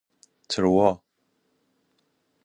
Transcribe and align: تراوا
تراوا 0.49 1.03